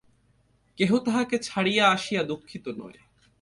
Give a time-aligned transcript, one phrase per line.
[0.77, 2.99] কেহ তাহাকে ছাড়িয়া আসিয়া দুঃখিত নয়।